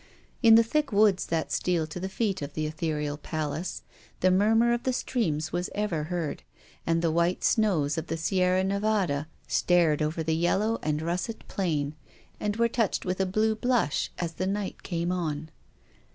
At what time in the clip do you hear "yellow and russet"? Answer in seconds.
10.35-11.43